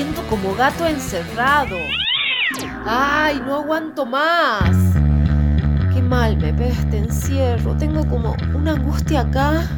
[0.00, 1.76] siento como gato encerrado.
[2.86, 4.74] ¡Ay, no aguanto más!
[5.92, 7.76] Qué mal me pega este encierro.
[7.76, 9.68] Tengo como una angustia acá.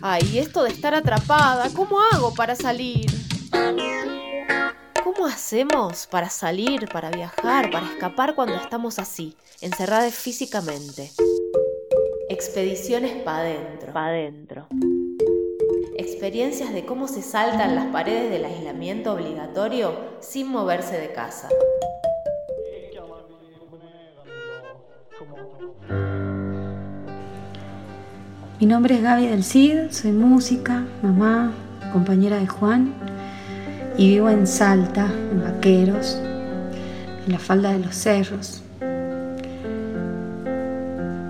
[0.00, 3.04] Ay, esto de estar atrapada, ¿cómo hago para salir?
[5.04, 11.12] ¿Cómo hacemos para salir, para viajar, para escapar cuando estamos así, encerradas físicamente?
[12.30, 13.92] Expediciones pa' adentro.
[13.92, 14.68] Pa' adentro.
[15.98, 21.48] Experiencias de cómo se saltan las paredes del aislamiento obligatorio sin moverse de casa.
[28.60, 31.54] Mi nombre es Gaby del Cid, soy música, mamá,
[31.94, 32.92] compañera de Juan
[33.96, 36.20] y vivo en Salta, en Vaqueros,
[37.26, 38.62] en la falda de los cerros.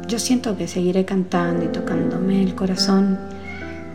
[0.08, 3.35] Yo siento que seguiré cantando y tocándome el corazón,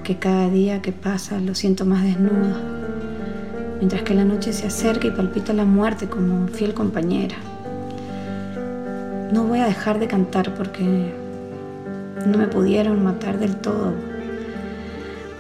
[0.04, 2.58] que cada día que pasa lo siento más desnudo,
[3.78, 7.36] mientras que la noche se acerca y palpita la muerte como fiel compañera.
[9.32, 11.14] No voy a dejar de cantar porque
[12.26, 13.94] no me pudieron matar del todo,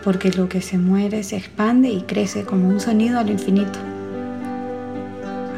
[0.03, 3.79] porque lo que se muere se expande y crece como un sonido al infinito.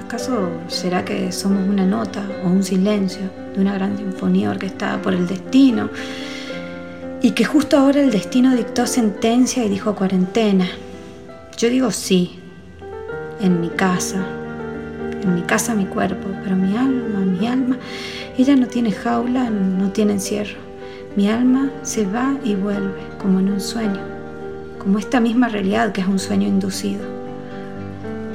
[0.06, 5.14] ¿Acaso será que somos una nota o un silencio de una gran sinfonía orquestada por
[5.14, 5.90] el destino?
[7.26, 10.68] Y que justo ahora el destino dictó sentencia y dijo cuarentena.
[11.56, 12.38] Yo digo sí,
[13.40, 14.28] en mi casa,
[15.22, 17.78] en mi casa mi cuerpo, pero mi alma, mi alma,
[18.38, 20.58] ella no tiene jaula, no tiene encierro.
[21.16, 24.02] Mi alma se va y vuelve como en un sueño,
[24.78, 27.06] como esta misma realidad que es un sueño inducido.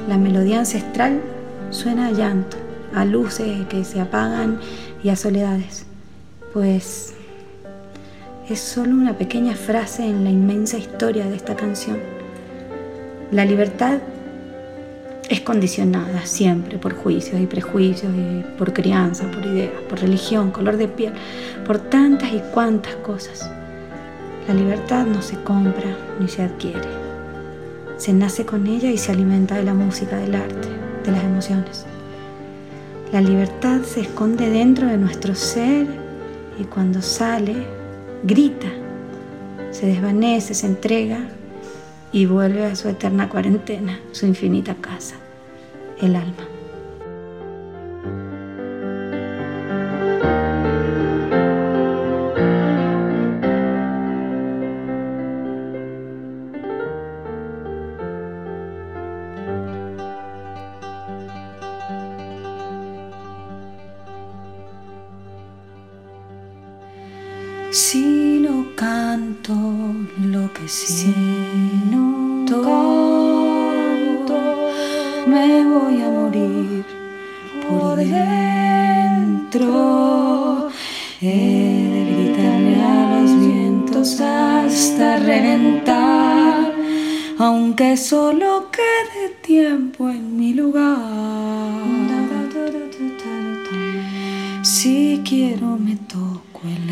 [0.07, 1.21] La melodía ancestral
[1.69, 2.57] suena a llanto,
[2.95, 4.59] a luces que se apagan
[5.03, 5.85] y a soledades,
[6.53, 7.13] pues
[8.49, 11.99] es solo una pequeña frase en la inmensa historia de esta canción.
[13.31, 13.99] La libertad
[15.29, 18.11] es condicionada siempre por juicios y prejuicios,
[18.57, 21.13] por crianza, por ideas, por religión, color de piel,
[21.63, 23.47] por tantas y cuantas cosas.
[24.47, 26.89] La libertad no se compra ni se adquiere.
[27.97, 30.69] Se nace con ella y se alimenta de la música, del arte,
[31.05, 31.85] de las emociones.
[33.11, 35.85] La libertad se esconde dentro de nuestro ser
[36.59, 37.78] y cuando sale,
[38.23, 38.67] grita,
[39.71, 41.29] se desvanece, se entrega
[42.11, 45.15] y vuelve a su eterna cuarentena, su infinita casa,
[46.01, 46.58] el alma.
[67.71, 69.53] Si no canto
[70.23, 71.13] lo que siento,
[75.27, 76.83] me voy a morir
[77.69, 79.59] por dentro.
[81.21, 81.27] He
[81.93, 86.73] de gritarle a los vientos hasta reventar,
[87.37, 91.69] aunque solo quede tiempo en mi lugar.
[94.63, 96.89] Si quiero me toco el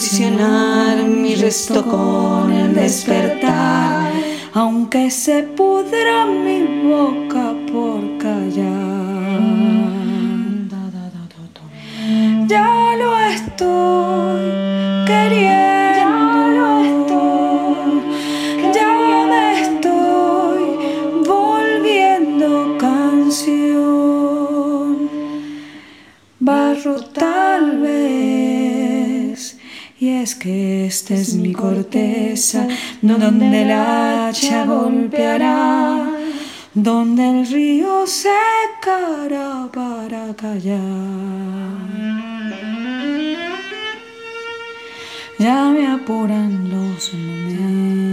[0.00, 4.10] Fusionar mi resto con el despertar,
[4.54, 8.69] aunque se pudra mi boca por callar.
[30.02, 32.66] Y es que esta es mi corteza,
[33.02, 36.10] donde el hacha golpeará,
[36.72, 40.80] donde el río secará para callar.
[45.38, 48.08] Ya me apuran los momentos,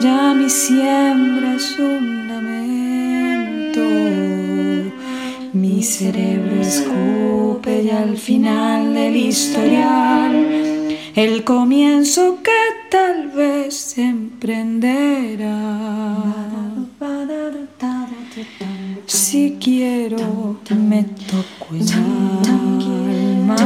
[0.00, 3.80] ya mi siembra es un lamento.
[5.52, 12.50] Mi cerebro escupe al final del historial, el comienzo que
[12.90, 15.48] tal vez emprenderá.
[19.06, 21.90] Si quiero, me toco el
[22.46, 23.56] alma,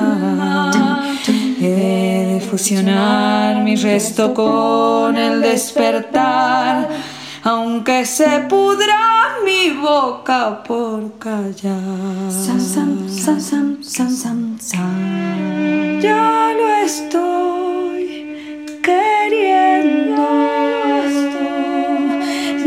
[1.61, 6.89] He de fusionar mi resto con el despertar,
[7.75, 8.97] aunque se pudra
[9.45, 12.31] mi boca por callar.
[16.01, 18.07] Ya lo estoy
[18.81, 20.27] queriendo,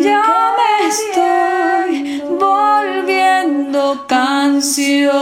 [0.08, 0.26] ya
[0.58, 5.14] me estoy volviendo canción,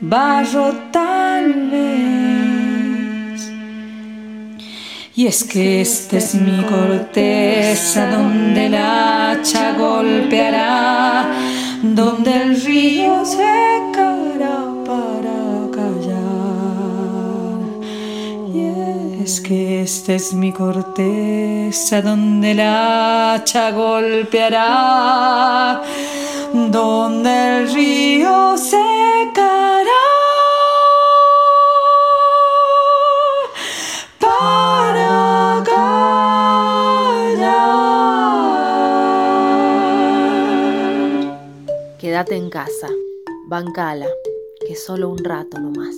[0.00, 2.29] barro tal vez.
[5.20, 11.30] Y es que esta es mi corteza donde la hacha golpeará,
[11.82, 17.60] donde el río secará para callar.
[18.54, 24.62] Y es que esta es mi corteza donde la hacha golpeará,
[26.54, 30.00] donde el río secará.
[34.20, 34.69] para
[42.20, 42.88] Quédate en casa,
[43.48, 44.06] bancala,
[44.68, 45.96] que solo un rato nomás.